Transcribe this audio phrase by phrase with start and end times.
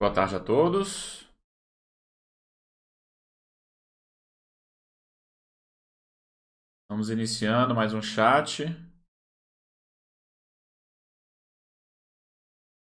[0.00, 1.28] Boa tarde a todos.
[6.88, 8.64] Vamos iniciando mais um chat.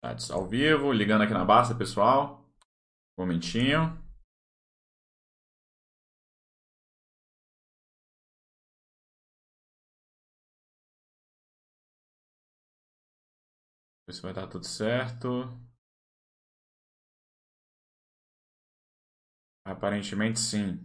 [0.01, 2.49] Chats ao vivo, ligando aqui na Basta, pessoal.
[3.17, 4.01] Um momentinho.
[14.07, 15.49] Ver se vai dar tudo certo.
[19.65, 20.79] Aparentemente sim.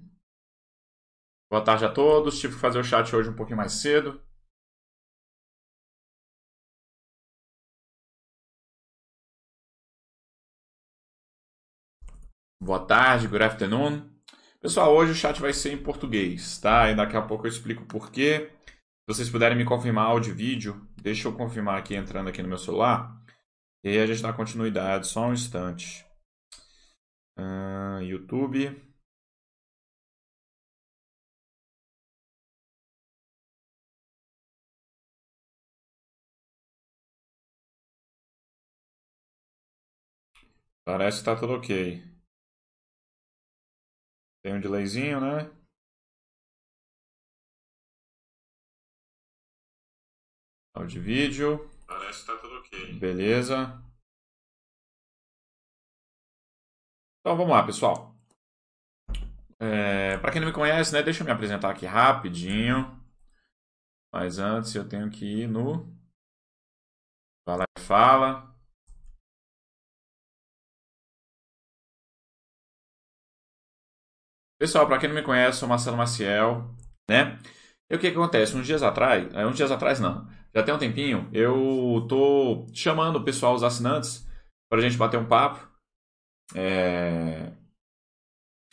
[1.50, 2.38] Boa tarde a todos.
[2.38, 4.20] Tive que fazer o chat hoje um pouquinho mais cedo.
[12.60, 14.10] Boa tarde, good afternoon.
[14.60, 16.90] Pessoal, hoje o chat vai ser em português, tá?
[16.90, 18.50] E daqui a pouco eu explico por quê.
[18.66, 22.48] Se vocês puderem me confirmar áudio e vídeo, deixa eu confirmar aqui entrando aqui no
[22.48, 23.22] meu celular.
[23.84, 26.05] E aí a gente dá continuidade, só um instante.
[27.38, 28.82] Uh, YouTube.
[40.84, 42.02] Parece que tá tudo ok.
[44.42, 45.50] Tem um delayzinho, né?
[50.74, 51.70] Áudio e vídeo.
[51.86, 52.92] Parece que tá tudo ok.
[52.98, 53.85] Beleza.
[57.26, 58.14] Então vamos lá, pessoal.
[59.58, 63.02] É, Para quem não me conhece, né, deixa eu me apresentar aqui rapidinho.
[64.14, 65.92] Mas antes eu tenho que ir no
[67.44, 68.54] Fala Fala.
[74.60, 76.72] Pessoal, para quem não me conhece, sou Marcelo Maciel,
[77.10, 77.40] né?
[77.90, 78.56] E o que, que acontece?
[78.56, 83.16] Uns dias atrás, é, uns dias atrás não, já tem um tempinho, eu tô chamando
[83.16, 84.24] o pessoal, os assinantes,
[84.70, 85.75] para a gente bater um papo.
[86.54, 87.52] É...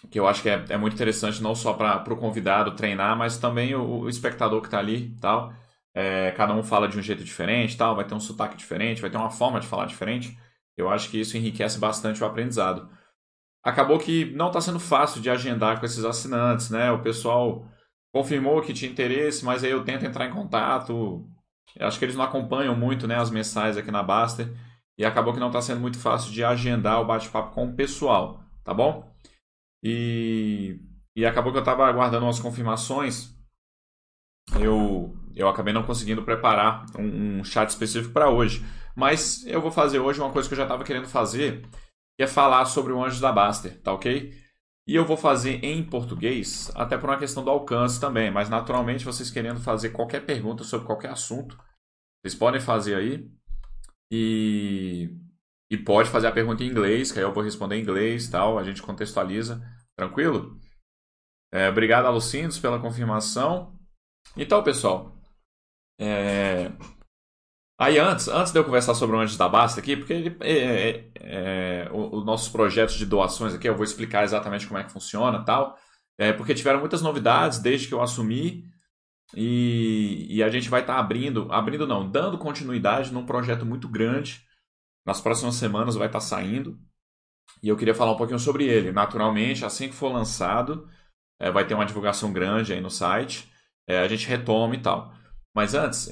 [0.10, 3.38] Que eu acho que é, é muito interessante não só para o convidado treinar, mas
[3.38, 5.54] também o, o espectador que está ali tal.
[5.96, 9.10] É, cada um fala de um jeito diferente, tal, vai ter um sotaque diferente, vai
[9.10, 10.38] ter uma forma de falar diferente.
[10.76, 12.90] Eu acho que isso enriquece bastante o aprendizado
[13.64, 16.92] acabou que não está sendo fácil de agendar com esses assinantes, né?
[16.92, 17.66] O pessoal
[18.14, 21.26] confirmou que tinha interesse, mas aí eu tento entrar em contato.
[21.76, 24.48] Eu acho que eles não acompanham muito né, as mensagens aqui na Baster
[24.98, 28.44] e acabou que não está sendo muito fácil de agendar o bate-papo com o pessoal,
[28.64, 29.12] tá bom?
[29.84, 30.80] E,
[31.16, 33.34] e acabou que eu estava aguardando umas confirmações.
[34.60, 38.64] Eu, eu acabei não conseguindo preparar um, um chat específico para hoje.
[38.96, 41.62] Mas eu vou fazer hoje uma coisa que eu já estava querendo fazer,
[42.16, 44.32] que é falar sobre o Anjos da Baster, tá ok?
[44.86, 49.06] E eu vou fazer em português, até por uma questão do alcance também, mas naturalmente
[49.06, 51.58] vocês querendo fazer qualquer pergunta sobre qualquer assunto,
[52.22, 53.32] vocês podem fazer aí.
[54.16, 55.10] E,
[55.72, 58.60] e pode fazer a pergunta em inglês, que aí eu vou responder em inglês tal,
[58.60, 59.60] a gente contextualiza.
[59.96, 60.60] Tranquilo?
[61.52, 63.76] É, obrigado, Alucindos, pela confirmação.
[64.38, 65.18] Então, pessoal,
[66.00, 66.72] é,
[67.80, 70.90] Aí antes, antes de eu conversar sobre o Anjos da Basta aqui, porque ele, é,
[70.90, 74.92] é, é, os nossos projetos de doações aqui, eu vou explicar exatamente como é que
[74.92, 75.76] funciona tal,
[76.18, 78.64] é, porque tiveram muitas novidades desde que eu assumi
[79.36, 83.88] e, e a gente vai estar tá abrindo, abrindo não, dando continuidade num projeto muito
[83.88, 84.46] grande.
[85.06, 86.80] Nas próximas semanas vai estar tá saindo
[87.62, 88.92] e eu queria falar um pouquinho sobre ele.
[88.92, 90.88] Naturalmente, assim que for lançado,
[91.40, 93.52] é, vai ter uma divulgação grande aí no site,
[93.88, 95.14] é, a gente retoma e tal.
[95.56, 96.10] Mas antes,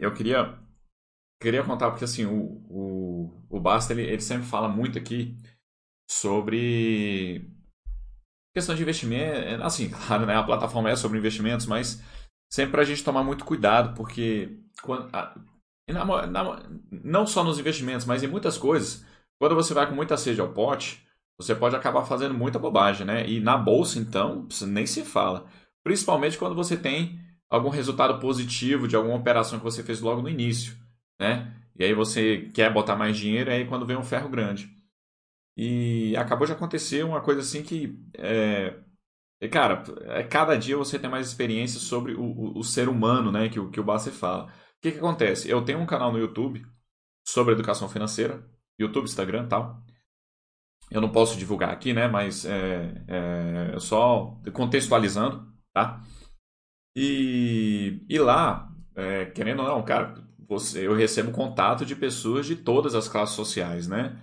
[0.00, 0.58] eu queria
[1.40, 5.36] queria contar, porque assim, o, o, o Basta, ele, ele sempre fala muito aqui
[6.10, 7.50] sobre
[8.54, 9.38] questão de investimento.
[9.38, 12.02] É, assim, claro, né, a plataforma é sobre investimentos, mas
[12.50, 15.34] sempre para a gente tomar muito cuidado, porque quando, a,
[15.88, 19.04] na, na, não só nos investimentos, mas em muitas coisas,
[19.38, 21.06] quando você vai com muita sede ao pote,
[21.38, 23.26] você pode acabar fazendo muita bobagem, né?
[23.28, 25.46] E na bolsa, então, nem se fala.
[25.82, 27.18] Principalmente quando você tem
[27.48, 30.76] algum resultado positivo de alguma operação que você fez logo no início
[31.20, 31.54] né?
[31.78, 34.74] E aí você quer botar mais dinheiro, aí quando vem um ferro grande.
[35.56, 38.74] E acabou de acontecer uma coisa assim que, é,
[39.48, 43.48] cara, é, cada dia você tem mais experiência sobre o, o, o ser humano, né?
[43.48, 44.44] Que, que o Basser fala.
[44.44, 45.48] O que, que acontece?
[45.48, 46.64] Eu tenho um canal no YouTube
[47.26, 48.44] sobre educação financeira,
[48.78, 49.82] YouTube, Instagram tal.
[50.90, 52.08] Eu não posso divulgar aqui, né?
[52.08, 56.02] Mas é, é, só contextualizando, tá?
[56.94, 60.14] E, e lá, é, querendo ou não, cara,
[60.48, 64.20] você, eu recebo contato de pessoas de todas as classes sociais, né?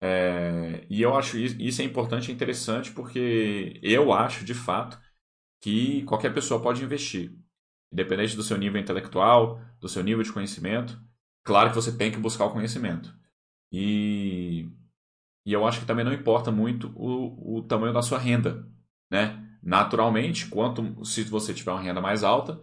[0.00, 4.98] É, e eu acho isso, isso é importante e interessante porque eu acho, de fato,
[5.62, 7.32] que qualquer pessoa pode investir.
[7.92, 11.00] Independente do seu nível intelectual, do seu nível de conhecimento.
[11.44, 13.14] Claro que você tem que buscar o conhecimento.
[13.72, 14.68] E,
[15.46, 18.66] E eu acho que também não importa muito o, o tamanho da sua renda,
[19.10, 19.44] né?
[19.62, 22.60] Naturalmente, quanto se você tiver uma renda mais alta,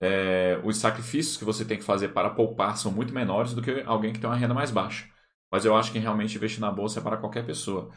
[0.00, 3.82] é, os sacrifícios que você tem que fazer para poupar são muito menores do que
[3.86, 5.08] alguém que tem uma renda mais baixa.
[5.50, 7.90] Mas eu acho que realmente investir na bolsa é para qualquer pessoa.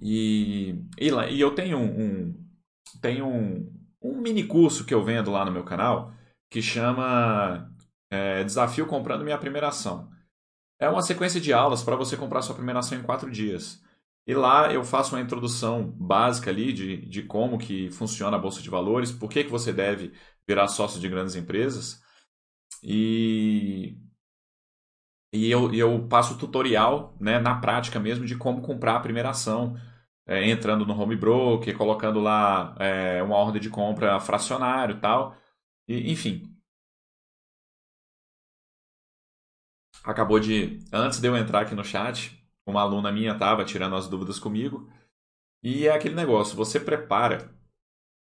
[0.00, 2.48] E, e, e eu tenho um, um,
[3.00, 3.72] tenho um,
[4.02, 6.12] um mini curso que eu vendo lá no meu canal
[6.50, 7.68] que chama
[8.10, 10.08] é, Desafio Comprando Minha Primeira Ação.
[10.78, 13.82] É uma sequência de aulas para você comprar sua primeira ação em quatro dias.
[14.26, 18.62] E lá eu faço uma introdução básica ali de, de como que funciona a Bolsa
[18.62, 20.12] de Valores, por que, que você deve
[20.46, 22.00] virar sócio de grandes empresas.
[22.82, 23.96] E,
[25.34, 29.76] e eu, eu passo tutorial né, na prática mesmo de como comprar a primeira ação,
[30.26, 35.36] é, entrando no home broker, colocando lá é, uma ordem de compra fracionário tal.
[35.88, 36.54] E, enfim.
[40.04, 40.78] Acabou de.
[40.92, 44.88] Antes de eu entrar aqui no chat, uma aluna minha estava tirando as dúvidas comigo.
[45.62, 47.50] E é aquele negócio, você prepara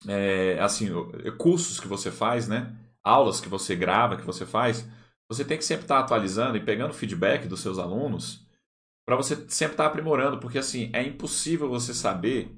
[0.09, 0.89] é, assim,
[1.39, 2.77] cursos que você faz, né?
[3.03, 4.87] Aulas que você grava, que você faz,
[5.31, 8.47] você tem que sempre estar atualizando e pegando feedback dos seus alunos
[9.07, 12.55] para você sempre estar aprimorando, porque assim, é impossível você saber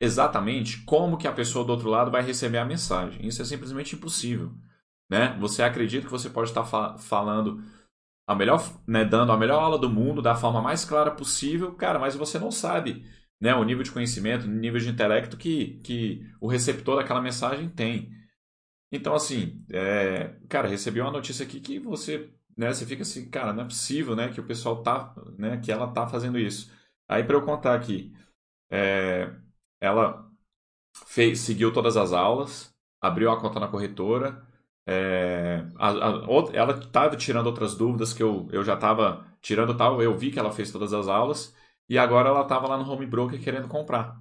[0.00, 3.26] exatamente como que a pessoa do outro lado vai receber a mensagem.
[3.26, 4.52] Isso é simplesmente impossível,
[5.10, 5.36] né?
[5.40, 7.62] Você acredita que você pode estar fa falando
[8.28, 11.98] a melhor, né, dando a melhor aula do mundo da forma mais clara possível, cara,
[11.98, 13.04] mas você não sabe
[13.40, 17.68] né, o nível de conhecimento, o nível de intelecto que, que o receptor daquela mensagem
[17.68, 18.10] tem.
[18.90, 23.52] Então, assim, é, cara, recebi uma notícia aqui que você, né, você fica assim, cara,
[23.52, 26.72] não é possível, né, que o pessoal tá, né, que ela tá fazendo isso.
[27.08, 28.14] Aí, para eu contar aqui,
[28.70, 29.34] é,
[29.80, 30.30] ela
[31.06, 34.46] fez, seguiu todas as aulas, abriu a conta na corretora,
[34.86, 36.22] é, a, a,
[36.54, 40.38] ela estava tirando outras dúvidas que eu, eu já estava tirando tal, eu vi que
[40.38, 41.54] ela fez todas as aulas,
[41.88, 44.20] e agora ela estava lá no home broker querendo comprar.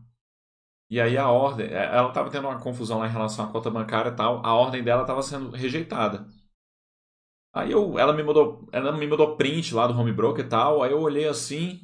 [0.89, 3.71] E aí a ordem, é, ela estava tendo uma confusão lá em relação à conta
[3.71, 6.27] bancária e tal, a ordem dela estava sendo rejeitada.
[7.53, 10.83] Aí eu, ela me mandou, ela me mandou print lá do home broker e tal,
[10.83, 11.81] aí eu olhei assim,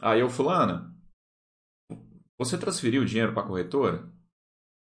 [0.00, 0.94] aí eu fulana,
[2.38, 4.10] você transferiu o dinheiro para a corretora?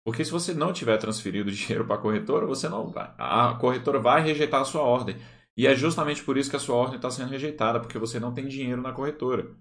[0.05, 3.99] Porque se você não tiver transferido dinheiro para a corretora, você não vai, a corretora
[3.99, 5.17] vai rejeitar a sua ordem.
[5.57, 8.33] E é justamente por isso que a sua ordem está sendo rejeitada, porque você não
[8.33, 9.55] tem dinheiro na corretora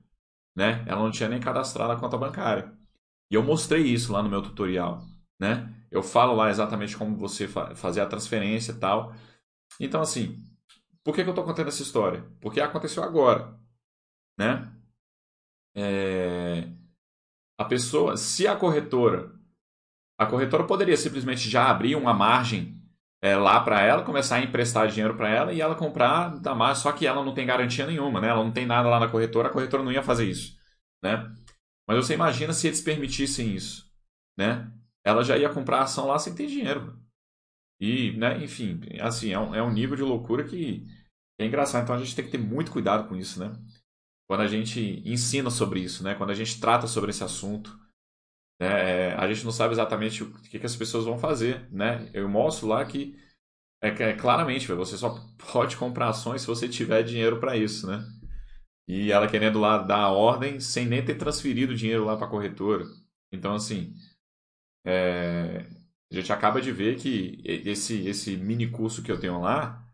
[0.59, 0.85] né?
[0.88, 2.76] Ela não tinha nem cadastrado a conta bancária.
[3.31, 5.03] E eu mostrei isso lá no meu tutorial,
[5.41, 5.75] né?
[5.91, 9.15] Eu falo lá exatamente como você fa fazer a transferência e tal.
[9.81, 10.37] Então, assim,
[11.05, 12.25] por que, que eu estou contando essa história?
[12.41, 13.59] Porque aconteceu agora,
[14.39, 14.71] né?
[15.75, 16.69] É...
[17.59, 19.33] A pessoa, se a corretora,
[20.19, 22.79] a corretora poderia simplesmente já abrir uma margem
[23.21, 26.83] é, lá para ela, começar a emprestar dinheiro para ela e ela comprar da margem,
[26.83, 28.29] só que ela não tem garantia nenhuma, né?
[28.29, 30.57] Ela não tem nada lá na corretora, a corretora não ia fazer isso,
[31.03, 31.33] né?
[31.88, 33.90] Mas você imagina se eles permitissem isso,
[34.38, 34.70] né?
[35.05, 37.00] Ela já ia comprar ação lá sem ter dinheiro.
[37.81, 40.85] E, né, enfim, assim, é um, é um nível de loucura que
[41.40, 41.85] é engraçado.
[41.85, 43.52] Então a gente tem que ter muito cuidado com isso, né?
[44.29, 46.14] Quando a gente ensina sobre isso, né?
[46.14, 47.79] Quando a gente trata sobre esse assunto,
[48.61, 49.11] né?
[49.11, 51.70] É, a gente não sabe exatamente o que, que as pessoas vão fazer.
[51.70, 52.11] Né?
[52.12, 53.17] Eu mostro lá que
[53.82, 55.14] é, é claramente você só
[55.52, 57.87] pode comprar ações se você tiver dinheiro para isso.
[57.87, 58.05] Né?
[58.88, 62.30] E ela querendo lá dar a ordem sem nem ter transferido dinheiro lá para a
[62.30, 62.85] corretora.
[63.30, 63.95] Então, assim,
[64.85, 65.66] é,
[66.11, 69.87] a gente acaba de ver que esse, esse mini curso que eu tenho lá,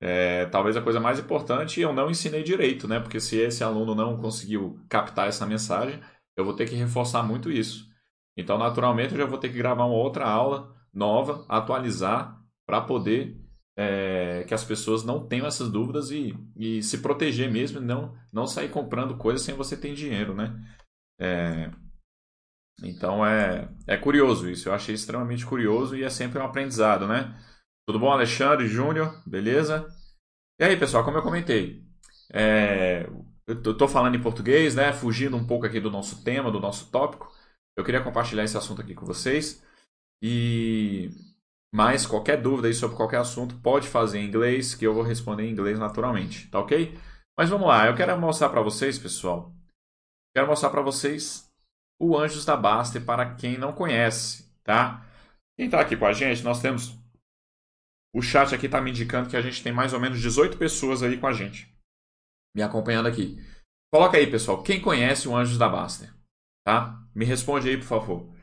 [0.00, 3.00] é, talvez a coisa mais importante eu não ensinei direito, né?
[3.00, 6.00] Porque se esse aluno não conseguiu captar essa mensagem,
[6.36, 7.88] eu vou ter que reforçar muito isso.
[8.36, 13.40] Então, naturalmente, eu já vou ter que gravar uma outra aula nova, atualizar, para poder
[13.78, 18.44] é, que as pessoas não tenham essas dúvidas e, e se proteger mesmo, não, não
[18.44, 20.52] sair comprando coisas sem você ter dinheiro, né?
[21.20, 21.70] É,
[22.82, 27.40] então é, é curioso isso, eu achei extremamente curioso e é sempre um aprendizado, né?
[27.86, 29.86] Tudo bom, Alexandre, Júnior, beleza?
[30.60, 31.86] E aí, pessoal, como eu comentei,
[32.32, 33.08] é,
[33.46, 34.92] eu estou falando em português, né?
[34.92, 37.32] Fugindo um pouco aqui do nosso tema, do nosso tópico.
[37.76, 39.64] Eu queria compartilhar esse assunto aqui com vocês.
[40.20, 41.10] E
[41.72, 45.44] mas qualquer dúvida aí sobre qualquer assunto, pode fazer em inglês, que eu vou responder
[45.44, 46.98] em inglês naturalmente, tá ok?
[47.36, 49.52] Mas vamos lá, eu quero mostrar para vocês, pessoal.
[50.34, 51.48] Quero mostrar para vocês
[52.00, 55.06] o Anjos da Baster para quem não conhece, tá?
[55.56, 56.96] Quem está aqui com a gente, nós temos
[58.14, 61.02] o chat aqui está me indicando que a gente tem mais ou menos 18 pessoas
[61.02, 61.72] aí com a gente,
[62.56, 63.38] me acompanhando aqui.
[63.92, 66.12] Coloca aí, pessoal, quem conhece o Anjos da Baster,
[66.64, 66.98] tá?
[67.14, 68.37] Me responde aí, por favor.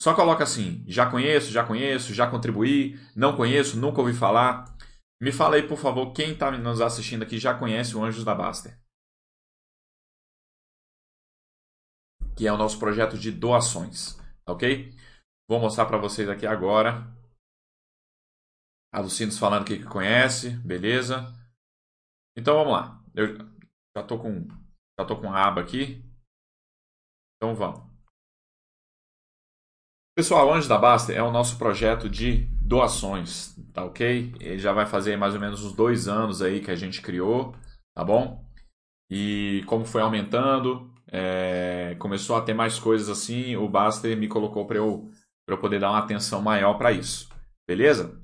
[0.00, 4.64] Só coloca assim: já conheço, já conheço, já contribuí, não conheço, nunca ouvi falar.
[5.20, 8.34] Me fala aí, por favor, quem está nos assistindo aqui já conhece o Anjos da
[8.34, 8.78] Baster.
[12.36, 14.94] que é o nosso projeto de doações, ok?
[15.48, 17.06] Vou mostrar para vocês aqui agora.
[18.92, 21.24] A Lucinos falando que conhece, beleza?
[22.36, 23.02] Então vamos lá.
[23.14, 23.38] Eu
[23.96, 24.46] já tô com
[24.98, 26.02] já tô com a aba aqui.
[27.36, 27.85] Então vamos.
[30.16, 34.34] Pessoal, Anjos da Basta é o nosso projeto de doações, tá ok?
[34.40, 37.54] Ele já vai fazer mais ou menos uns dois anos aí que a gente criou,
[37.94, 38.42] tá bom?
[39.10, 44.66] E como foi aumentando, é, começou a ter mais coisas assim, o Baster me colocou
[44.66, 45.10] para eu,
[45.46, 47.28] eu poder dar uma atenção maior para isso,
[47.68, 48.18] beleza?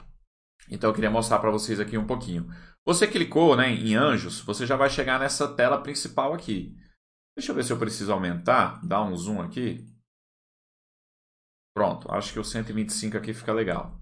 [0.71, 2.49] Então eu queria mostrar para vocês aqui um pouquinho.
[2.87, 6.75] Você clicou né, em Anjos, você já vai chegar nessa tela principal aqui.
[7.37, 9.92] Deixa eu ver se eu preciso aumentar, dar um zoom aqui.
[11.75, 13.99] Pronto, acho que o 125 aqui fica legal.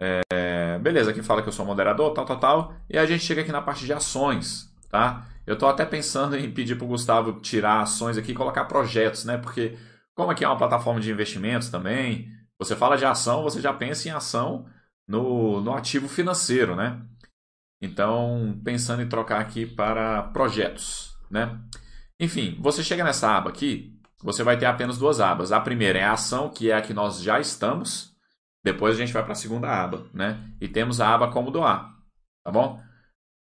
[0.00, 2.74] É, beleza, aqui fala que eu sou moderador, tal, tal, tal.
[2.88, 5.26] E a gente chega aqui na parte de ações, tá?
[5.46, 9.24] Eu estou até pensando em pedir para o Gustavo tirar ações aqui e colocar projetos,
[9.24, 9.38] né?
[9.38, 9.78] Porque
[10.14, 14.08] como aqui é uma plataforma de investimentos também, você fala de ação, você já pensa
[14.08, 14.66] em ação
[15.06, 17.00] no, no ativo financeiro, né?
[17.80, 21.60] Então, pensando em trocar aqui para projetos, né?
[22.20, 25.52] Enfim, você chega nessa aba aqui, você vai ter apenas duas abas.
[25.52, 28.16] A primeira é a ação, que é a que nós já estamos.
[28.64, 30.54] Depois a gente vai para a segunda aba, né?
[30.60, 31.92] E temos a aba como doar,
[32.44, 32.80] tá bom?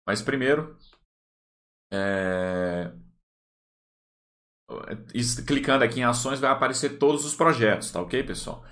[0.07, 0.77] Mas primeiro,
[1.93, 2.93] é...
[5.47, 8.65] Clicando aqui em ações vai aparecer todos os projetos, tá ok, pessoal?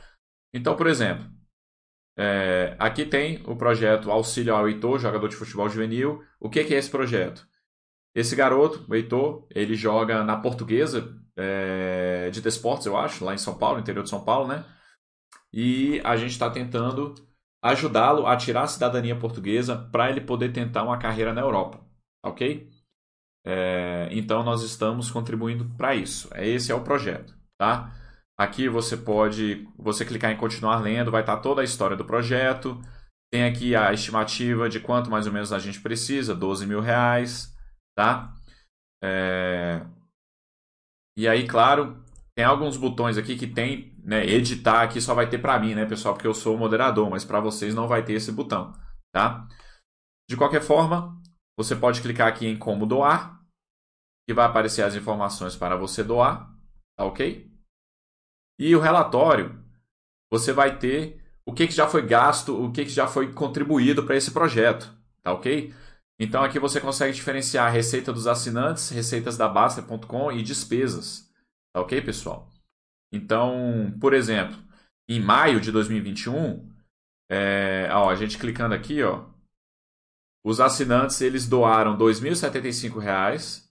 [0.55, 1.29] Então, por exemplo,
[2.17, 2.77] é...
[2.79, 6.25] aqui tem o projeto Auxílio ao Heitor, jogador de futebol juvenil.
[6.41, 7.47] O que, que é esse projeto?
[8.15, 13.39] Esse garoto, o Heitor, ele joga na portuguesa é, de desportos, eu acho, lá em
[13.39, 14.65] São Paulo, interior de São Paulo, né?
[15.53, 17.15] E a gente está tentando
[17.63, 21.81] ajudá-lo a tirar a cidadania portuguesa para ele poder tentar uma carreira na Europa,
[22.25, 22.69] ok?
[23.47, 26.29] É, então nós estamos contribuindo para isso.
[26.35, 27.95] É, esse é o projeto, tá?
[28.39, 32.05] Aqui você pode, você clicar em continuar lendo, vai estar tá toda a história do
[32.05, 32.81] projeto.
[33.33, 37.57] Tem aqui a estimativa de quanto mais ou menos a gente precisa, 12 mil reais
[37.99, 38.33] tá?
[39.03, 39.85] É...
[41.19, 42.01] E aí, claro,
[42.37, 45.85] tem alguns botões aqui que tem, né, editar aqui só vai ter para mim, né,
[45.85, 48.73] pessoal, porque eu sou o moderador, mas para vocês não vai ter esse botão,
[49.13, 49.49] tá?
[50.31, 51.21] De qualquer forma,
[51.59, 53.43] você pode clicar aqui em como doar,
[54.29, 56.55] que vai aparecer as informações para você doar,
[56.97, 57.51] tá ok?
[58.57, 59.61] E o relatório,
[60.31, 64.05] você vai ter o que, que já foi gasto, o que, que já foi contribuído
[64.05, 65.75] para esse projeto, tá ok?
[66.19, 71.33] Então aqui você consegue diferenciar a receita dos assinantes, receitas da Basta.com e despesas.
[71.73, 72.51] Tá ok, pessoal?
[73.13, 74.57] Então, por exemplo,
[75.09, 76.69] em maio de 2021,
[77.31, 79.27] é, ó, a gente clicando aqui, ó,
[80.45, 83.69] os assinantes eles doaram R$ 2.075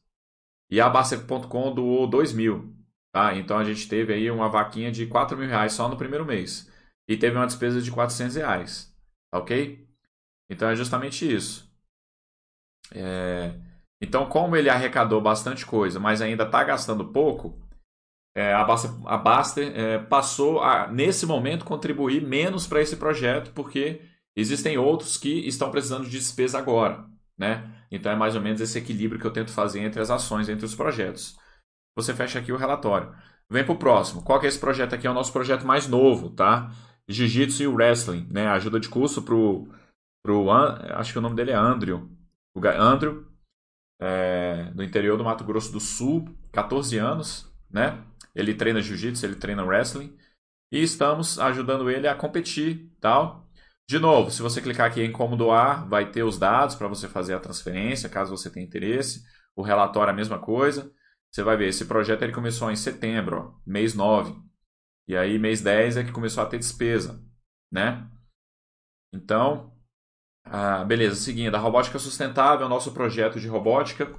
[0.70, 2.74] e a Basta.com doou R$ 2.000.
[3.12, 3.36] Tá?
[3.36, 6.72] Então a gente teve aí uma vaquinha de R$ 4.000 só no primeiro mês.
[7.08, 8.94] E teve uma despesa de 400 reais,
[9.32, 9.88] tá ok?
[10.50, 11.67] Então é justamente isso.
[12.94, 13.54] É,
[14.02, 17.60] então, como ele arrecadou bastante coisa, mas ainda está gastando pouco,
[18.36, 23.52] é, a Baster, a Baster é, passou a, nesse momento, contribuir menos para esse projeto,
[23.54, 24.02] porque
[24.36, 27.06] existem outros que estão precisando de despesa agora.
[27.38, 27.68] Né?
[27.92, 30.66] Então, é mais ou menos esse equilíbrio que eu tento fazer entre as ações, entre
[30.66, 31.36] os projetos.
[31.96, 33.12] Você fecha aqui o relatório.
[33.50, 34.22] Vem para o próximo.
[34.22, 35.08] Qual que é esse projeto aqui?
[35.08, 36.72] É o nosso projeto mais novo, tá?
[37.08, 38.48] Jiu-Jitsu e Wrestling, né?
[38.48, 39.68] Ajuda de curso pro,
[40.24, 42.10] pro acho que o nome dele é Andrew,
[42.58, 43.26] o Andrew,
[44.00, 48.04] é, do interior do Mato Grosso do Sul, 14 anos, né?
[48.36, 50.16] Ele treina jiu-jitsu, ele treina wrestling
[50.72, 53.48] e estamos ajudando ele a competir, tal.
[53.90, 57.08] De novo, se você clicar aqui em como doar, vai ter os dados para você
[57.08, 59.24] fazer a transferência, caso você tenha interesse.
[59.56, 60.92] O relatório a mesma coisa.
[61.32, 64.36] Você vai ver, esse projeto ele começou em setembro, ó, mês 9.
[65.08, 67.24] E aí mês 10 é que começou a ter despesa,
[67.72, 68.10] né?
[69.14, 69.77] Então,
[70.52, 71.56] ah, beleza, seguindo.
[71.56, 74.14] A robótica sustentável é nosso projeto de robótica.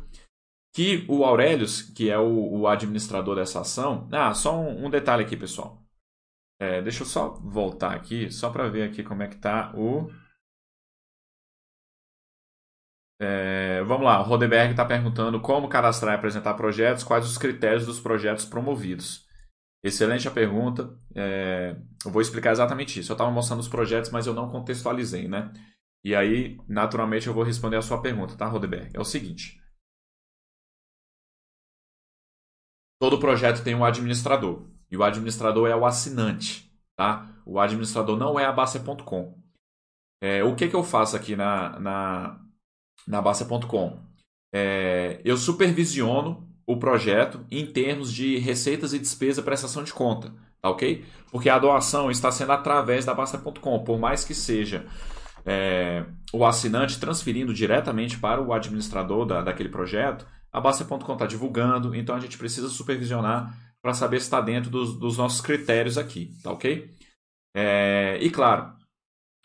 [0.74, 4.08] Que o Aurelius, que é o, o administrador dessa ação.
[4.12, 5.82] Ah, só um, um detalhe aqui, pessoal.
[6.60, 10.10] É, deixa eu só voltar aqui, só para ver aqui como é que está o.
[13.20, 17.86] É, vamos lá, o Rodeberg está perguntando como cadastrar e apresentar projetos, quais os critérios
[17.86, 19.26] dos projetos promovidos.
[19.82, 20.96] Excelente a pergunta.
[21.14, 23.12] É, eu vou explicar exatamente isso.
[23.12, 25.52] Eu estava mostrando os projetos, mas eu não contextualizei, né?
[26.04, 28.90] E aí, naturalmente, eu vou responder a sua pergunta, tá, Rodeberg?
[28.94, 29.60] É o seguinte.
[33.00, 34.66] Todo projeto tem um administrador.
[34.90, 37.42] E o administrador é o assinante, tá?
[37.44, 39.38] O administrador não é a Baster.com.
[40.20, 42.40] É, o que, que eu faço aqui na, na,
[43.06, 44.02] na Baster.com?
[44.52, 50.70] É, eu supervisiono o projeto em termos de receitas e despesa prestação de conta, tá
[50.70, 51.04] ok?
[51.30, 54.86] Porque a doação está sendo através da Basta.com, por mais que seja
[55.48, 61.94] é, o assinante transferindo diretamente para o administrador da, daquele projeto, a Basta.com está divulgando,
[61.94, 66.36] então a gente precisa supervisionar para saber se está dentro dos, dos, nossos critérios aqui,
[66.42, 66.94] tá ok?
[67.56, 68.74] É, e claro,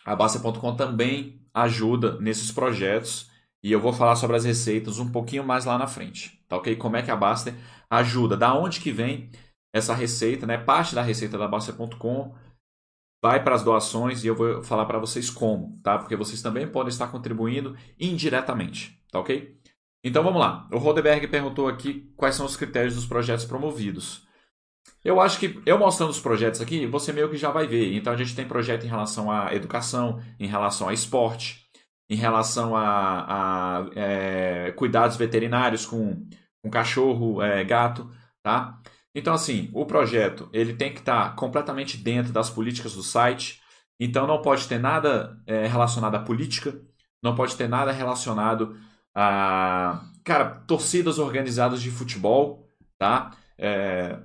[0.04, 3.32] a Basta.com também ajuda nesses projetos
[3.64, 6.76] e eu vou falar sobre as receitas um pouquinho mais lá na frente, tá ok?
[6.76, 7.54] Como é que a Baster
[7.90, 9.30] ajuda, da onde que vem
[9.74, 10.58] essa receita, né?
[10.58, 12.36] Parte da receita da Baster.com
[13.24, 15.98] vai para as doações e eu vou falar para vocês como, tá?
[15.98, 19.58] Porque vocês também podem estar contribuindo indiretamente, tá ok?
[20.04, 20.68] Então vamos lá.
[20.70, 24.28] O Rodeberg perguntou aqui quais são os critérios dos projetos promovidos.
[25.02, 27.96] Eu acho que eu mostrando os projetos aqui, você meio que já vai ver.
[27.96, 31.66] Então a gente tem projeto em relação à educação, em relação a esporte,
[32.10, 36.28] em relação a, a é, cuidados veterinários com,
[36.62, 38.12] com cachorro, é, gato,
[38.44, 38.82] tá?
[39.16, 43.62] Então, assim, o projeto ele tem que estar tá completamente dentro das políticas do site.
[44.00, 46.82] Então, não pode ter nada é, relacionado à política,
[47.22, 48.78] não pode ter nada relacionado
[49.16, 52.68] a, cara, torcidas organizadas de futebol,
[52.98, 53.32] tá?
[53.58, 54.20] É,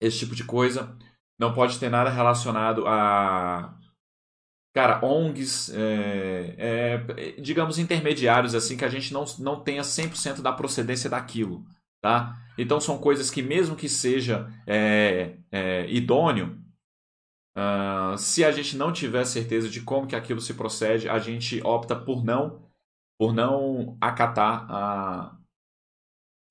[0.00, 0.96] esse tipo de coisa.
[1.38, 3.74] Não pode ter nada relacionado a
[4.74, 10.52] cara, ONGs, é, é, digamos, intermediários, assim, que a gente não, não tenha 100% da
[10.52, 11.64] procedência daquilo,
[12.04, 12.36] tá?
[12.58, 16.62] Então, são coisas que, mesmo que seja é, é, idôneo,
[17.56, 21.62] uh, se a gente não tiver certeza de como que aquilo se procede, a gente
[21.64, 22.68] opta por não,
[23.18, 25.38] por não acatar a,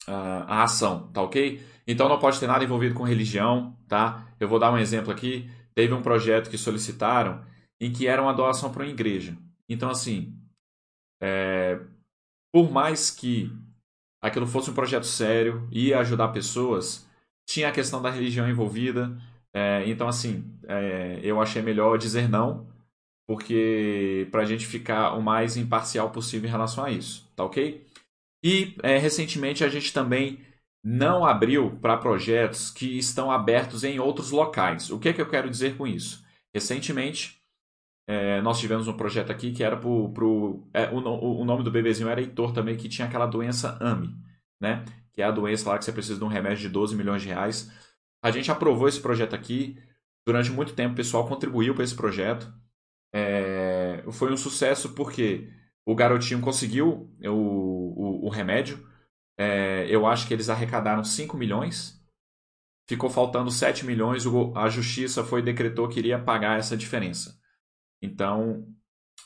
[0.08, 0.16] a,
[0.56, 1.62] a ação, tá ok?
[1.86, 4.28] Então, não pode ter nada envolvido com religião, tá?
[4.40, 5.48] Eu vou dar um exemplo aqui.
[5.76, 7.46] Teve um projeto que solicitaram
[7.80, 9.38] em que era uma doação para uma igreja.
[9.70, 10.36] Então, assim,
[11.22, 11.80] é,
[12.52, 13.52] por mais que
[14.24, 17.06] aquilo fosse um projeto sério ia ajudar pessoas,
[17.46, 19.16] tinha a questão da religião envolvida.
[19.54, 22.66] É, então, assim, é, eu achei melhor dizer não,
[23.28, 27.86] porque para a gente ficar o mais imparcial possível em relação a isso, tá ok?
[28.44, 30.40] E é, recentemente a gente também
[30.84, 34.90] não abriu para projetos que estão abertos em outros locais.
[34.90, 36.24] O que, é que eu quero dizer com isso?
[36.54, 37.43] Recentemente
[38.06, 41.72] é, nós tivemos um projeto aqui que era pro, pro é, o, o, nome do
[41.72, 44.14] bebezinho era Heitor também, que tinha aquela doença AMI,
[44.62, 44.84] né?
[45.14, 47.30] Que é a doença lá que você precisa de um remédio de 12 milhões de
[47.30, 47.72] reais.
[48.22, 49.78] A gente aprovou esse projeto aqui.
[50.26, 52.54] Durante muito tempo o pessoal contribuiu para esse projeto.
[53.14, 55.50] É, foi um sucesso porque
[55.86, 58.86] o garotinho conseguiu o, o, o remédio.
[59.38, 62.02] É, eu acho que eles arrecadaram 5 milhões.
[62.90, 64.24] Ficou faltando 7 milhões.
[64.56, 67.42] a justiça foi decretou que iria pagar essa diferença.
[68.04, 68.68] Então,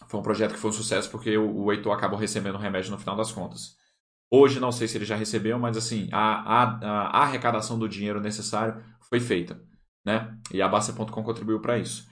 [0.07, 2.99] foi um projeto que foi um sucesso porque o, Heitor acabou recebendo o remédio no
[2.99, 3.75] final das contas.
[4.29, 8.21] Hoje não sei se ele já recebeu, mas assim, a, a, a arrecadação do dinheiro
[8.21, 9.59] necessário foi feita.
[10.05, 10.37] Né?
[10.53, 12.07] E a Basta.com contribuiu para isso.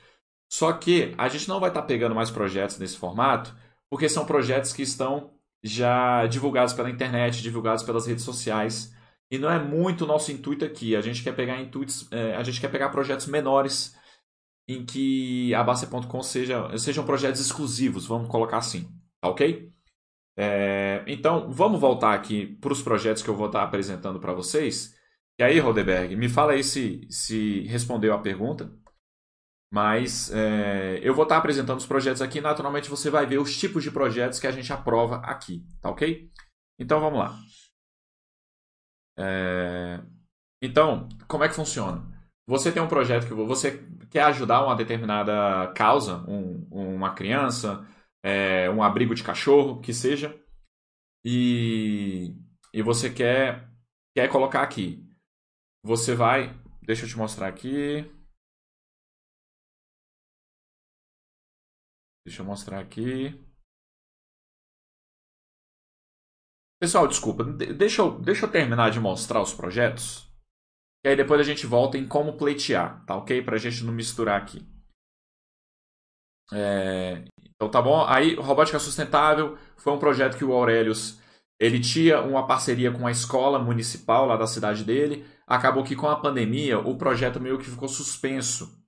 [0.51, 3.55] Só que a gente não vai estar tá pegando mais projetos nesse formato,
[3.89, 5.31] porque são projetos que estão
[5.63, 8.93] já divulgados pela internet, divulgados pelas redes sociais.
[9.29, 10.95] E não é muito o nosso intuito aqui.
[10.95, 13.95] A gente quer pegar intuitos, é, a gente quer pegar projetos menores
[14.67, 18.89] em que a Basta.com seja, sejam projetos exclusivos, vamos colocar assim,
[19.21, 19.71] tá ok?
[20.37, 24.95] É, então, vamos voltar aqui para os projetos que eu vou estar apresentando para vocês.
[25.39, 28.71] E aí, Rodeberg, me fala aí se, se respondeu a pergunta.
[29.71, 32.39] Mas é, eu vou estar apresentando os projetos aqui.
[32.39, 36.29] Naturalmente, você vai ver os tipos de projetos que a gente aprova aqui, tá ok?
[36.79, 37.37] Então, vamos lá.
[39.17, 40.01] É,
[40.61, 42.03] então, como é que funciona?
[42.47, 47.85] Você tem um projeto que você quer ajudar uma determinada causa, um, uma criança,
[48.23, 50.39] é, um abrigo de cachorro, que seja,
[51.23, 52.35] e,
[52.73, 53.69] e você quer,
[54.15, 55.03] quer colocar aqui.
[55.83, 56.53] Você vai.
[56.83, 58.03] Deixa eu te mostrar aqui.
[62.25, 63.33] Deixa eu mostrar aqui.
[66.79, 70.29] Pessoal, desculpa, deixa eu, deixa eu terminar de mostrar os projetos.
[71.05, 73.39] E aí depois a gente volta em como pleitear, tá ok?
[73.43, 74.65] Pra gente não misturar aqui.
[76.51, 77.25] É...
[77.53, 78.03] Então tá bom.
[78.07, 81.19] Aí, Robótica Sustentável foi um projeto que o Aurelius
[81.59, 85.27] ele tinha uma parceria com a escola municipal lá da cidade dele.
[85.45, 88.83] Acabou que com a pandemia o projeto meio que ficou suspenso.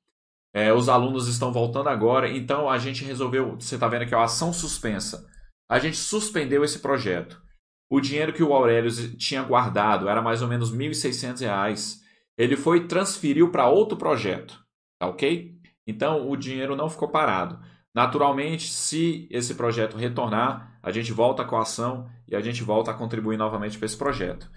[0.51, 3.57] É, os alunos estão voltando agora, então a gente resolveu.
[3.59, 5.29] Você está vendo aqui, a ação suspensa.
[5.69, 7.39] A gente suspendeu esse projeto.
[7.87, 12.06] O dinheiro que o Aurelius tinha guardado era mais ou menos R$ 1.600
[12.37, 14.63] ele foi transferiu para outro projeto,
[14.99, 15.57] tá ok?
[15.87, 17.59] Então o dinheiro não ficou parado.
[17.95, 22.91] Naturalmente, se esse projeto retornar, a gente volta com a ação e a gente volta
[22.91, 24.49] a contribuir novamente para esse projeto.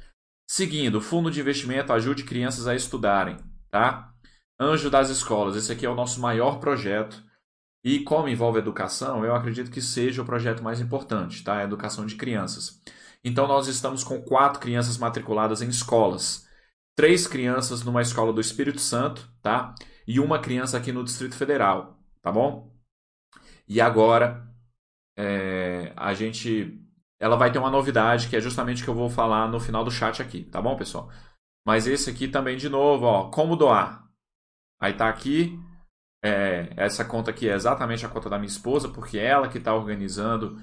[0.47, 3.37] Seguindo, fundo de investimento ajude crianças a estudarem,
[3.71, 4.13] tá?
[4.61, 7.25] Anjo das escolas, esse aqui é o nosso maior projeto.
[7.83, 11.59] E como envolve educação, eu acredito que seja o projeto mais importante, tá?
[11.59, 12.79] A educação de crianças.
[13.25, 16.47] Então nós estamos com quatro crianças matriculadas em escolas.
[16.97, 19.75] Três crianças numa escola do Espírito Santo, tá?
[20.07, 22.75] E uma criança aqui no Distrito Federal, tá bom?
[23.67, 24.47] E agora
[25.17, 26.81] é, a gente
[27.21, 29.85] ela vai ter uma novidade que é justamente o que eu vou falar no final
[29.85, 31.11] do chat aqui, tá bom, pessoal?
[31.67, 34.09] Mas esse aqui também, de novo, ó, como doar.
[34.81, 35.59] Aí tá aqui,
[36.25, 39.59] é, essa conta aqui é exatamente a conta da minha esposa, porque é ela que
[39.59, 40.59] está organizando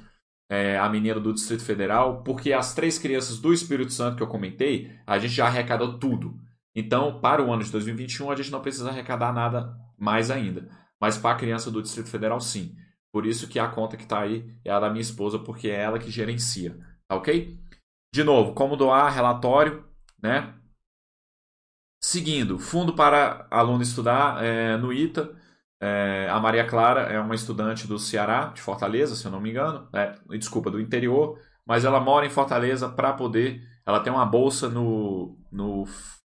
[0.50, 4.28] é, a menina do Distrito Federal, porque as três crianças do Espírito Santo que eu
[4.28, 6.40] comentei, a gente já arrecadou tudo.
[6.76, 10.70] Então, para o ano de 2021, a gente não precisa arrecadar nada mais ainda.
[11.00, 12.76] Mas para a criança do Distrito Federal, sim.
[13.12, 15.82] Por isso que a conta que está aí é a da minha esposa, porque é
[15.82, 16.78] ela que gerencia.
[17.08, 17.58] Tá ok?
[18.14, 19.86] De novo, como doar relatório,
[20.22, 20.54] né?
[22.02, 25.36] Seguindo, fundo para aluno estudar é, no ITA.
[25.80, 29.52] É, a Maria Clara é uma estudante do Ceará, de Fortaleza, se eu não me
[29.52, 29.88] engano.
[29.94, 31.40] É, desculpa, do interior.
[31.66, 33.62] Mas ela mora em Fortaleza para poder.
[33.86, 35.86] Ela tem uma bolsa no, no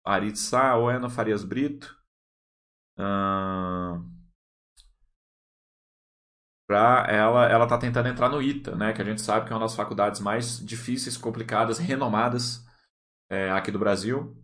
[0.06, 1.96] Aritsá ou é no Farias Brito.
[6.68, 8.94] Para ela, ela está tentando entrar no ITA, né?
[8.94, 12.66] Que a gente sabe que é uma das faculdades mais difíceis, complicadas, renomadas
[13.30, 14.38] é, aqui do Brasil.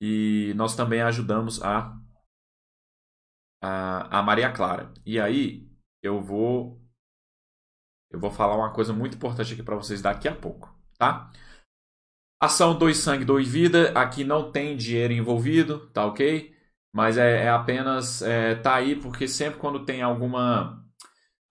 [0.00, 1.96] E nós também ajudamos a,
[3.62, 4.92] a, a Maria Clara.
[5.06, 5.68] E aí
[6.02, 6.80] eu vou
[8.10, 11.30] eu vou falar uma coisa muito importante aqui para vocês daqui a pouco, tá?
[12.40, 13.92] Ação Dois Sangue, Dois Vida.
[13.98, 16.54] Aqui não tem dinheiro envolvido, tá ok?
[16.92, 20.82] Mas é, é apenas é, tá aí porque sempre quando tem alguma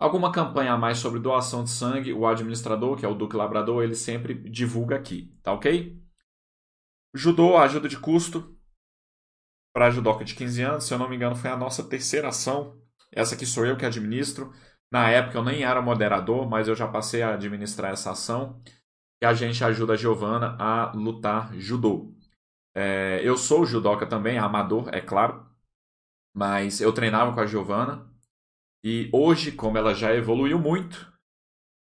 [0.01, 3.83] Alguma campanha a mais sobre doação de sangue, o administrador, que é o Duque Labrador,
[3.83, 5.95] ele sempre divulga aqui, tá ok?
[7.13, 8.57] Judô, ajuda de custo
[9.73, 12.29] para a judoca de 15 anos, se eu não me engano, foi a nossa terceira
[12.29, 12.79] ação.
[13.11, 14.53] Essa aqui sou eu que administro.
[14.91, 18.61] Na época eu nem era moderador, mas eu já passei a administrar essa ação.
[19.21, 22.13] E a gente ajuda a Giovana a lutar judô.
[22.75, 25.45] É, eu sou judoca também, amador, é claro.
[26.33, 28.09] Mas eu treinava com a Giovana
[28.83, 31.11] e hoje, como ela já evoluiu muito,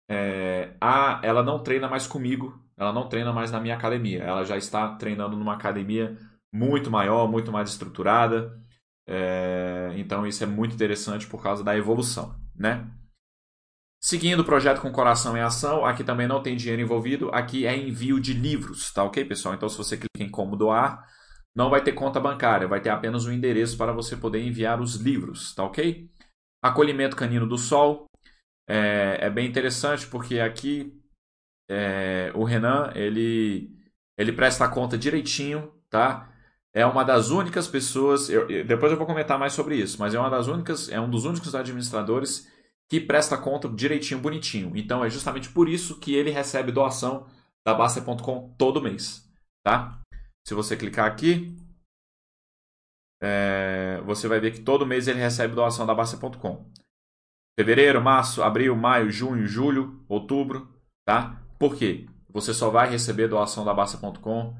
[0.08, 4.22] é, a, ela não treina mais comigo, ela não treina mais na minha academia.
[4.22, 6.16] Ela já está treinando numa academia
[6.54, 8.56] muito maior, muito mais estruturada.
[9.06, 12.88] É, então isso é muito interessante por causa da evolução, né?
[14.00, 17.76] Seguindo o projeto com coração em ação, aqui também não tem dinheiro envolvido, aqui é
[17.76, 19.54] envio de livros, tá ok, pessoal?
[19.54, 21.04] Então se você clica em como doar,
[21.56, 24.96] não vai ter conta bancária, vai ter apenas um endereço para você poder enviar os
[24.96, 26.08] livros, tá ok?
[26.62, 28.06] Acolhimento canino do sol.
[28.68, 30.92] É, é bem interessante porque aqui
[31.68, 33.70] é, o Renan ele,
[34.16, 36.33] ele presta conta direitinho, tá?
[36.74, 38.28] É uma das únicas pessoas.
[38.28, 41.08] Eu, depois eu vou comentar mais sobre isso, mas é uma das únicas, é um
[41.08, 42.50] dos únicos administradores
[42.90, 44.76] que presta conta direitinho, bonitinho.
[44.76, 47.26] Então é justamente por isso que ele recebe doação
[47.64, 49.26] da Baster.com todo mês,
[49.64, 50.00] tá?
[50.46, 51.56] Se você clicar aqui,
[53.22, 56.70] é, você vai ver que todo mês ele recebe doação da Basta.com.
[57.58, 60.68] Fevereiro, março, abril, maio, junho, julho, outubro,
[61.06, 61.40] tá?
[61.58, 62.06] Por quê?
[62.28, 64.56] Você só vai receber doação da Basta.com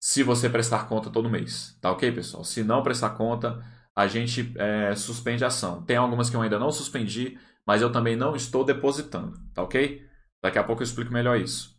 [0.00, 2.44] se você prestar conta todo mês, tá ok, pessoal?
[2.44, 3.64] Se não prestar conta,
[3.96, 5.82] a gente é, suspende a ação.
[5.82, 10.06] Tem algumas que eu ainda não suspendi, mas eu também não estou depositando, tá ok?
[10.42, 11.76] Daqui a pouco eu explico melhor isso.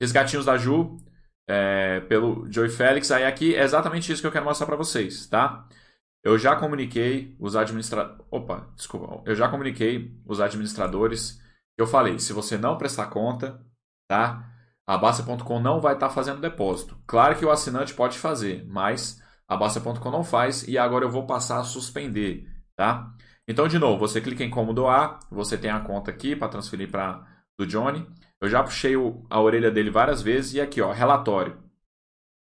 [0.00, 0.96] Resgatinhos da Ju,
[1.46, 3.10] é, pelo Joey Félix.
[3.10, 5.68] Aí aqui é exatamente isso que eu quero mostrar para vocês, tá?
[6.22, 8.24] Eu já comuniquei os administradores.
[8.30, 9.22] Opa, desculpa.
[9.26, 11.40] Eu já comuniquei os administradores.
[11.76, 13.60] Eu falei, se você não prestar conta,
[14.08, 14.50] tá?
[14.86, 16.98] A Basta.com não vai estar tá fazendo depósito.
[17.06, 21.26] Claro que o assinante pode fazer, mas a Basta.com não faz e agora eu vou
[21.26, 23.14] passar a suspender, tá?
[23.46, 26.90] Então, de novo, você clica em como doar, você tem a conta aqui para transferir
[26.90, 27.26] para
[27.58, 28.06] do Johnny.
[28.40, 31.62] Eu já puxei o, a orelha dele várias vezes e aqui, ó, relatório.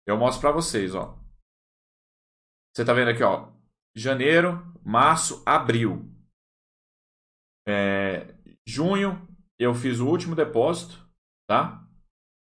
[0.06, 1.18] Eu mostro para vocês, ó.
[2.74, 3.52] Você tá vendo aqui, ó,
[3.94, 6.10] janeiro, março, abril.
[7.66, 8.34] É,
[8.66, 9.26] junho,
[9.58, 11.08] eu fiz o último depósito,
[11.48, 11.83] tá?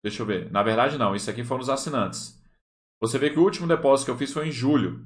[0.02, 0.50] Deixa eu ver.
[0.50, 1.14] Na verdade, não.
[1.14, 2.40] Isso aqui foram os assinantes.
[3.00, 5.04] Você vê que o último depósito que eu fiz foi em julho,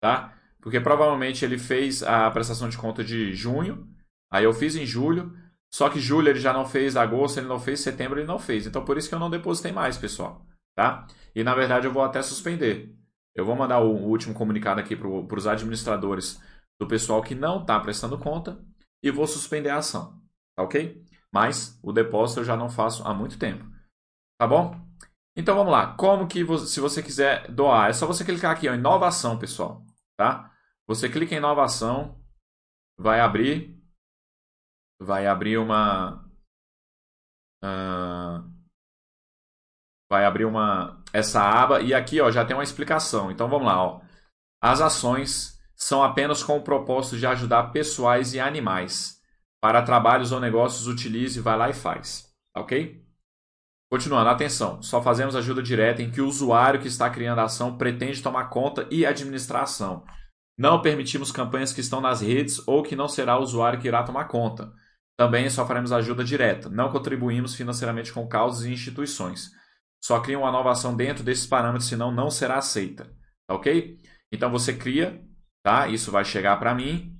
[0.00, 0.36] tá?
[0.60, 3.88] Porque provavelmente ele fez a prestação de conta de junho.
[4.30, 5.32] Aí eu fiz em julho.
[5.72, 8.66] Só que julho ele já não fez, agosto ele não fez, setembro ele não fez.
[8.66, 10.46] Então por isso que eu não depositei mais, pessoal.
[10.74, 11.06] Tá?
[11.34, 12.94] E na verdade eu vou até suspender.
[13.34, 16.40] Eu vou mandar o último comunicado aqui para os administradores
[16.78, 18.62] do pessoal que não está prestando conta
[19.02, 20.20] e vou suspender a ação.
[20.56, 21.02] Tá ok?
[21.32, 23.73] Mas o depósito eu já não faço há muito tempo.
[24.38, 24.74] Tá bom?
[25.36, 25.94] Então vamos lá.
[25.96, 29.84] Como que você, se você quiser doar, é só você clicar aqui em inovação, pessoal,
[30.16, 30.52] tá?
[30.86, 32.20] Você clica em inovação,
[32.98, 33.80] vai abrir,
[35.00, 36.24] vai abrir uma,
[37.64, 38.50] uh,
[40.10, 43.30] vai abrir uma essa aba e aqui ó já tem uma explicação.
[43.30, 44.00] Então vamos lá, ó.
[44.62, 49.20] As ações são apenas com o propósito de ajudar pessoais e animais.
[49.60, 52.32] Para trabalhos ou negócios, utilize, vai lá e faz.
[52.56, 53.03] Ok?
[53.94, 57.78] Continuando, atenção, só fazemos ajuda direta em que o usuário que está criando a ação
[57.78, 60.04] pretende tomar conta e administrar a ação.
[60.58, 64.02] Não permitimos campanhas que estão nas redes ou que não será o usuário que irá
[64.02, 64.72] tomar conta.
[65.16, 66.68] Também só faremos ajuda direta.
[66.68, 69.52] Não contribuímos financeiramente com causas e instituições.
[70.02, 73.04] Só cria uma nova ação dentro desses parâmetros, senão não será aceita.
[73.46, 74.00] Tá ok?
[74.32, 75.24] Então você cria,
[75.62, 75.86] tá?
[75.86, 77.16] Isso vai chegar para mim.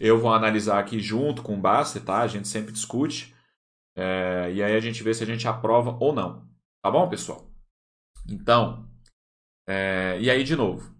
[0.00, 2.20] Eu vou analisar aqui junto com o Baster, tá?
[2.20, 3.33] A gente sempre discute.
[3.96, 6.48] É, e aí a gente vê se a gente aprova ou não.
[6.82, 7.50] Tá bom, pessoal?
[8.28, 8.88] Então,
[9.66, 10.94] é, e aí de novo.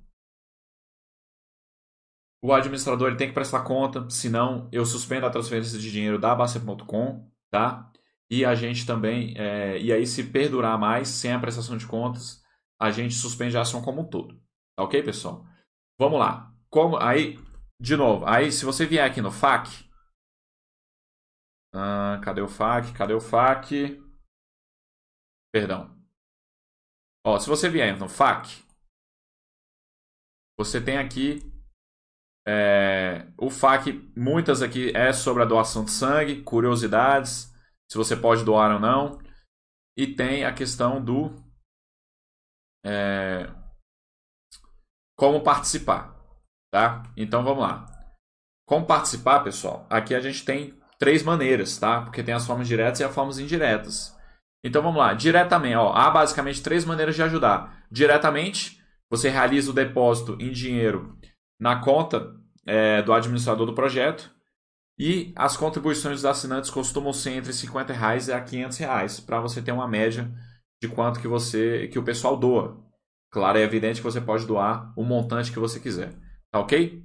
[2.42, 6.34] O administrador ele tem que prestar conta, senão eu suspendo a transferência de dinheiro da
[6.34, 7.90] Basta.com, tá?
[8.30, 12.42] E a gente também, é, e aí se perdurar mais, sem a prestação de contas,
[12.78, 14.34] a gente suspende a ação como um todo.
[14.76, 15.46] Tá ok, pessoal?
[15.98, 16.52] Vamos lá.
[16.68, 17.38] Como, aí,
[17.80, 19.70] de novo, aí se você vier aqui no FAQ,
[21.74, 22.92] ah, cadê o FAQ?
[22.92, 24.00] Cadê o FAQ?
[25.52, 25.94] Perdão.
[27.26, 28.62] Ó, se você vier no FAQ,
[30.58, 31.40] você tem aqui
[32.46, 37.52] é, o FAQ, muitas aqui é sobre a doação de sangue, curiosidades,
[37.90, 39.18] se você pode doar ou não.
[39.96, 41.30] E tem a questão do
[42.84, 43.46] é,
[45.16, 46.14] como participar,
[46.72, 47.02] tá?
[47.16, 47.86] Então vamos lá.
[48.66, 49.86] Como participar, pessoal?
[49.88, 52.00] Aqui a gente tem três maneiras, tá?
[52.00, 54.16] Porque tem as formas diretas e as formas indiretas.
[54.64, 57.84] Então vamos lá, diretamente, ó, há basicamente três maneiras de ajudar.
[57.90, 61.14] Diretamente, você realiza o depósito em dinheiro
[61.60, 62.34] na conta
[62.66, 64.30] é, do administrador do projeto
[64.98, 69.60] e as contribuições dos assinantes costumam ser entre 50 reais a 500 reais para você
[69.60, 70.32] ter uma média
[70.82, 72.82] de quanto que você que o pessoal doa.
[73.30, 76.14] Claro, é evidente que você pode doar o montante que você quiser,
[76.50, 77.03] tá ok?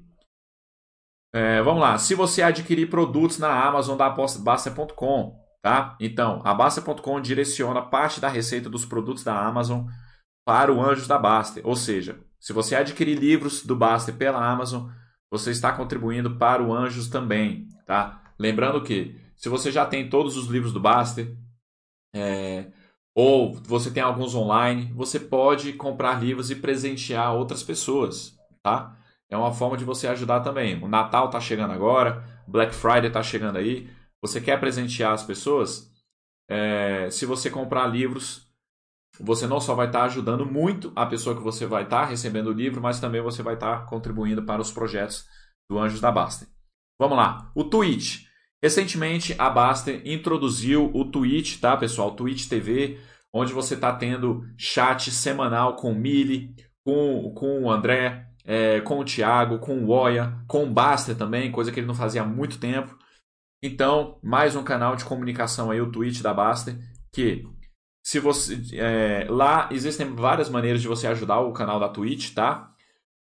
[1.34, 1.98] É, vamos lá.
[1.98, 5.96] Se você adquirir produtos na Amazon da Basta.com, tá?
[6.00, 9.86] Então, a Basta.com direciona parte da receita dos produtos da Amazon
[10.46, 11.62] para o Anjos da Basta.
[11.64, 14.90] Ou seja, se você adquirir livros do Basta pela Amazon,
[15.30, 18.34] você está contribuindo para o Anjos também, tá?
[18.40, 21.28] Lembrando que se você já tem todos os livros do Basta,
[22.16, 22.72] é,
[23.14, 28.98] ou você tem alguns online, você pode comprar livros e presentear outras pessoas, tá?
[29.30, 30.84] É uma forma de você ajudar também.
[30.84, 33.90] O Natal está chegando agora, Black Friday está chegando aí.
[34.22, 35.90] Você quer presentear as pessoas?
[36.50, 38.50] É, se você comprar livros,
[39.20, 42.06] você não só vai estar tá ajudando muito a pessoa que você vai estar tá
[42.06, 45.26] recebendo o livro, mas também você vai estar tá contribuindo para os projetos
[45.70, 46.48] do Anjos da Baster.
[47.00, 48.28] Vamos lá, o Twitch.
[48.62, 52.12] Recentemente a Baster introduziu o Twitch, tá, pessoal?
[52.12, 53.00] Twitch TV,
[53.32, 59.00] onde você está tendo chat semanal com o Mili, com, com o André, é, com
[59.00, 62.26] o Thiago, com o Oya, com o Baster também, coisa que ele não fazia há
[62.26, 62.98] muito tempo.
[63.62, 66.78] Então, mais um canal de comunicação aí, o Twitch da Baster,
[67.14, 67.46] que
[68.06, 72.74] se você é, lá existem várias maneiras de você ajudar o canal da Twitch, tá?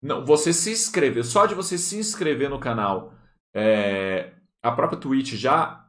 [0.01, 3.13] Não, você se inscrever, só de você se inscrever no canal,
[3.55, 5.81] é, a própria Twitch já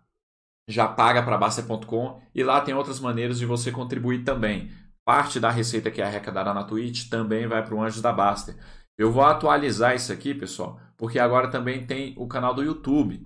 [0.69, 4.71] já paga para Baster.com e lá tem outras maneiras de você contribuir também.
[5.05, 8.57] Parte da receita que é arrecadada na Twitch também vai para o Anjos da Baster.
[8.99, 13.23] Eu vou atualizar isso aqui, pessoal, porque agora também tem o canal do YouTube,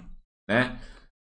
[0.48, 0.80] né?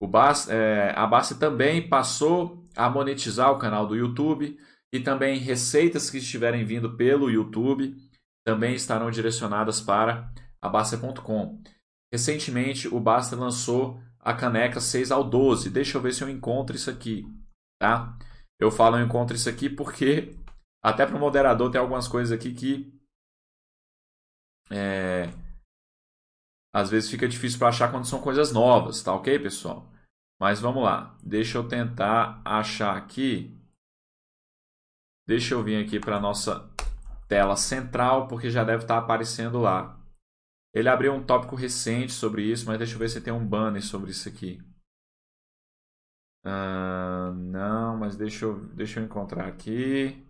[0.01, 4.57] O Bas, é, a Basta também passou a monetizar o canal do YouTube
[4.93, 7.95] e também receitas que estiverem vindo pelo YouTube
[8.45, 11.61] também estarão direcionadas para a Basta.com.
[12.11, 15.69] Recentemente, o Basta lançou a caneca 6 ao 12.
[15.69, 17.25] Deixa eu ver se eu encontro isso aqui,
[17.79, 18.17] tá?
[18.59, 20.35] Eu falo eu encontro isso aqui porque
[20.83, 22.91] até para o moderador tem algumas coisas aqui que
[24.71, 25.29] é,
[26.73, 29.91] às vezes fica difícil para achar quando são coisas novas, tá ok, pessoal?
[30.39, 33.57] Mas vamos lá, deixa eu tentar achar aqui.
[35.27, 36.69] Deixa eu vir aqui para nossa
[37.27, 39.99] tela central, porque já deve estar aparecendo lá.
[40.73, 43.83] Ele abriu um tópico recente sobre isso, mas deixa eu ver se tem um banner
[43.83, 44.59] sobre isso aqui.
[46.45, 50.25] Uh, não, mas deixa eu, deixa eu encontrar aqui.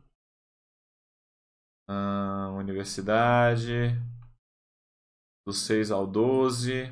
[1.89, 3.95] Uh, universidade
[5.45, 6.85] do 6 ao 12.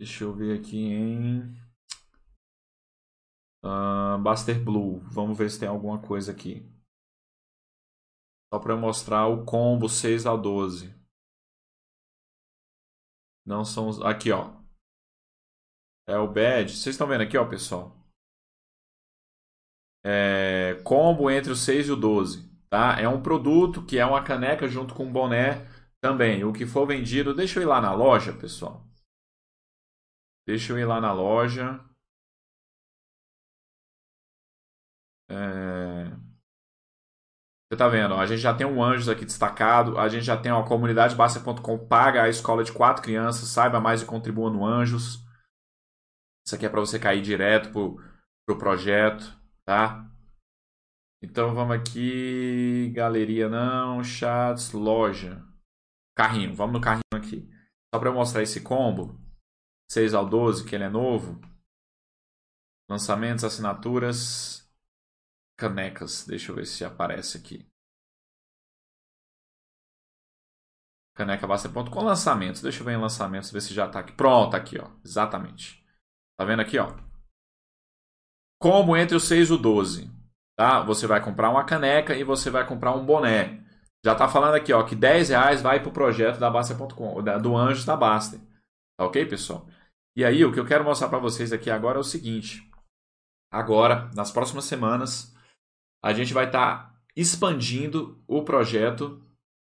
[0.00, 1.42] Deixa eu ver aqui em.
[3.64, 5.00] Uh, Buster Blue.
[5.10, 6.62] Vamos ver se tem alguma coisa aqui.
[8.52, 10.94] Só para mostrar o combo 6 ao 12.
[13.44, 14.00] Não são os...
[14.02, 14.56] Aqui, ó.
[16.08, 16.76] É o badge.
[16.76, 17.94] Vocês estão vendo aqui, ó, pessoal?
[20.04, 20.80] É...
[20.84, 22.48] Combo entre o 6 e o 12.
[22.70, 23.00] Tá?
[23.00, 25.66] É um produto que é uma caneca junto com um boné
[26.00, 26.44] também.
[26.44, 27.34] O que for vendido...
[27.34, 28.86] Deixa eu ir lá na loja, pessoal.
[30.46, 31.78] Deixa eu ir lá na loja.
[35.30, 36.08] É...
[37.70, 38.14] Você tá vendo?
[38.14, 39.98] A gente já tem um Anjos aqui destacado.
[39.98, 43.48] A gente já tem a comunidade Basta.com paga a escola de quatro crianças.
[43.48, 45.22] Saiba mais e contribua no Anjos.
[46.46, 48.02] Isso aqui é para você cair direto pro,
[48.46, 50.10] pro projeto, tá?
[51.22, 52.90] Então vamos aqui.
[52.94, 54.02] Galeria não.
[54.02, 55.47] Chats, loja.
[56.18, 56.52] Carrinho.
[56.52, 57.48] Vamos no carrinho aqui.
[57.94, 59.16] Só para mostrar esse combo.
[59.88, 61.40] 6 ao 12, que ele é novo.
[62.90, 64.68] Lançamentos, assinaturas
[65.56, 66.26] canecas.
[66.26, 67.64] Deixa eu ver se aparece aqui.
[71.14, 71.46] Caneca
[71.88, 72.62] com lançamentos.
[72.62, 74.12] Deixa eu ver em lançamentos, ver se já está aqui.
[74.12, 74.90] Pronto, aqui, ó.
[75.04, 75.86] Exatamente.
[76.36, 76.96] Tá vendo aqui, ó?
[78.60, 80.10] Como entre o 6 e o 12.
[80.56, 80.82] Tá?
[80.82, 83.67] Você vai comprar uma caneca e você vai comprar um boné.
[84.08, 87.84] Já tá falando aqui, ó, que 10 reais vai pro projeto da Baster.com, do Anjos
[87.84, 88.40] da Baster.
[88.98, 89.66] Tá ok, pessoal?
[90.16, 92.66] E aí, o que eu quero mostrar para vocês aqui agora é o seguinte.
[93.52, 95.36] Agora, nas próximas semanas,
[96.02, 99.22] a gente vai estar tá expandindo o projeto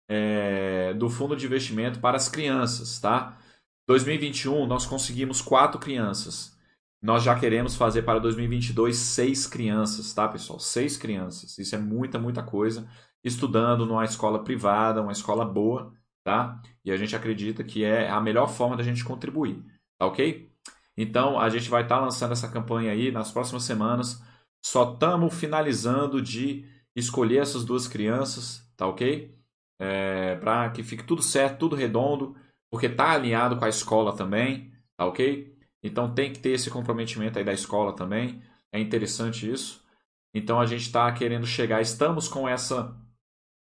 [0.07, 3.39] é, do fundo de investimento para as crianças, tá?
[3.87, 6.55] 2021 nós conseguimos quatro crianças.
[7.01, 10.59] Nós já queremos fazer para 2022 seis crianças, tá, pessoal?
[10.59, 11.57] Seis crianças.
[11.57, 12.87] Isso é muita, muita coisa.
[13.23, 16.61] Estudando numa escola privada, uma escola boa, tá?
[16.83, 19.63] E a gente acredita que é a melhor forma da gente contribuir,
[19.97, 20.51] tá ok?
[20.97, 24.21] Então a gente vai estar tá lançando essa campanha aí nas próximas semanas.
[24.65, 29.37] Só estamos finalizando de escolher essas duas crianças, tá ok?
[29.79, 32.35] É, para que fique tudo certo, tudo redondo,
[32.71, 35.55] porque tá alinhado com a escola também, tá ok?
[35.83, 38.41] Então tem que ter esse comprometimento aí da escola também.
[38.71, 39.85] É interessante isso.
[40.33, 42.95] Então a gente está querendo chegar, estamos com essa,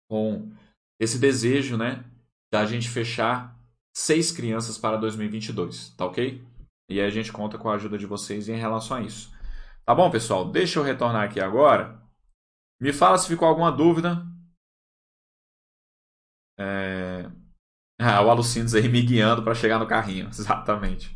[0.09, 0.51] com
[0.99, 2.03] esse desejo, né,
[2.51, 3.57] da gente fechar
[3.95, 6.43] seis crianças para 2022, tá ok?
[6.89, 9.31] E aí a gente conta com a ajuda de vocês em relação a isso.
[9.85, 10.49] Tá bom, pessoal?
[10.49, 12.01] Deixa eu retornar aqui agora.
[12.79, 14.25] Me fala se ficou alguma dúvida.
[16.59, 17.23] É...
[17.99, 20.27] Ah, o Alucindos aí me guiando para chegar no carrinho.
[20.29, 21.15] Exatamente.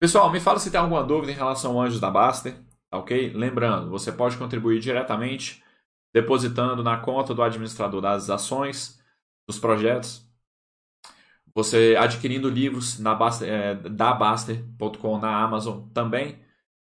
[0.00, 2.54] Pessoal, me fala se tem alguma dúvida em relação ao Anjos da Baster.
[2.90, 3.32] Tá ok?
[3.32, 5.62] Lembrando, você pode contribuir diretamente
[6.12, 9.00] depositando na conta do administrador das ações,
[9.46, 10.28] dos projetos.
[11.54, 16.38] Você adquirindo livros na Baster, é, da Baster.com na Amazon também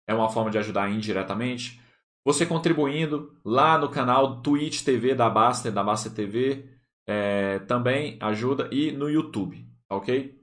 [0.06, 1.80] é uma forma de ajudar indiretamente.
[2.24, 6.68] Você contribuindo lá no canal Twitch TV da Baster, da Baster TV,
[7.06, 8.68] é, também ajuda.
[8.70, 10.38] E no YouTube, ok?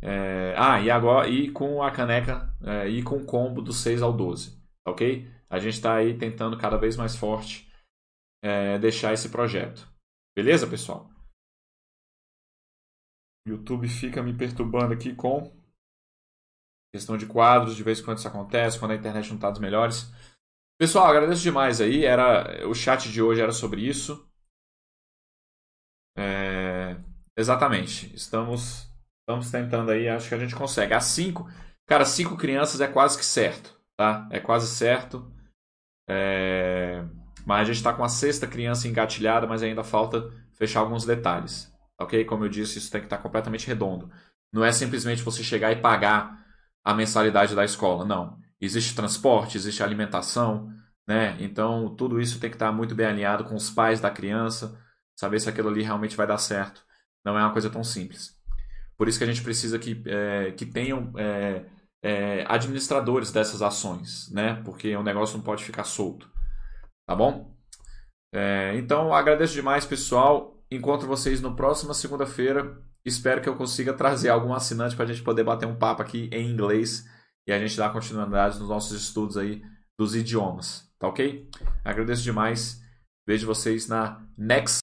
[0.00, 2.54] É, ah, e agora e com a caneca
[2.88, 4.56] e com o combo do 6 ao 12,
[4.86, 5.26] ok?
[5.48, 7.65] A gente está aí tentando cada vez mais forte
[8.42, 9.86] é, deixar esse projeto.
[10.36, 11.10] Beleza, pessoal?
[13.48, 15.56] YouTube fica me perturbando aqui com
[16.96, 19.60] Questão de quadros, de vez em quando isso acontece, quando a internet não está dos
[19.60, 20.10] melhores.
[20.80, 22.06] Pessoal, agradeço demais aí.
[22.06, 24.26] Era, o chat de hoje era sobre isso.
[26.16, 26.96] É,
[27.36, 28.14] exatamente.
[28.14, 30.94] Estamos, estamos tentando aí, acho que a gente consegue.
[30.94, 31.46] As cinco,
[31.86, 34.26] cara, cinco crianças é quase que certo, tá?
[34.32, 35.30] É quase certo.
[36.08, 37.04] É,
[37.46, 41.72] mas a gente está com a sexta criança engatilhada, mas ainda falta fechar alguns detalhes.
[41.98, 42.24] Ok?
[42.24, 44.10] Como eu disse, isso tem que estar tá completamente redondo.
[44.52, 46.44] Não é simplesmente você chegar e pagar
[46.84, 48.04] a mensalidade da escola.
[48.04, 48.36] Não.
[48.60, 50.72] Existe transporte, existe alimentação,
[51.06, 51.36] né?
[51.38, 54.76] Então, tudo isso tem que estar muito bem alinhado com os pais da criança,
[55.14, 56.84] saber se aquilo ali realmente vai dar certo.
[57.24, 58.34] Não é uma coisa tão simples.
[58.96, 61.64] Por isso que a gente precisa que, é, que tenham é,
[62.02, 64.60] é, administradores dessas ações, né?
[64.64, 66.28] Porque o negócio não pode ficar solto.
[67.06, 67.54] Tá bom?
[68.34, 70.62] É, então, agradeço demais, pessoal.
[70.70, 75.22] Encontro vocês no próxima segunda-feira Espero que eu consiga trazer algum assinante para a gente
[75.22, 77.08] poder bater um papo aqui em inglês
[77.46, 79.62] e a gente dar continuidade nos nossos estudos aí
[79.96, 81.48] dos idiomas, tá ok?
[81.84, 82.82] Agradeço demais.
[83.24, 84.74] Vejo vocês na next